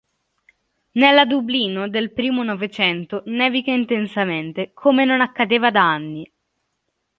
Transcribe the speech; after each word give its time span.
Nella 0.93 1.25
Dublino 1.25 1.87
del 1.87 2.11
primo 2.11 2.41
Novecento 2.43 3.21
nevica 3.27 3.69
intensamente, 3.69 4.71
come 4.73 5.05
non 5.05 5.21
accadeva 5.21 5.69
da 5.69 5.81
anni. 5.91 6.33